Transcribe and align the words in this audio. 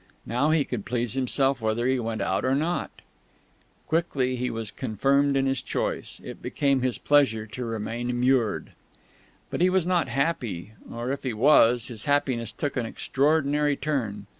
Now 0.25 0.49
he 0.49 0.65
could 0.65 0.83
please 0.83 1.13
himself 1.13 1.61
whether 1.61 1.85
he 1.85 1.99
went 1.99 2.21
out 2.21 2.43
or 2.43 2.55
not.... 2.55 2.89
Quickly 3.87 4.35
he 4.35 4.49
was 4.49 4.71
confirmed 4.71 5.37
in 5.37 5.45
his 5.45 5.61
choice. 5.61 6.19
It 6.23 6.41
became 6.41 6.81
his 6.81 6.97
pleasure 6.97 7.45
to 7.45 7.65
remain 7.65 8.09
immured. 8.09 8.71
But 9.51 9.61
he 9.61 9.69
was 9.69 9.85
not 9.85 10.07
happy 10.07 10.73
or, 10.91 11.11
if 11.11 11.21
he 11.21 11.33
was, 11.33 11.89
his 11.89 12.05
happiness 12.05 12.51
took 12.51 12.75
an 12.77 12.85
extraordinary 12.87 13.75
turn. 13.77 14.25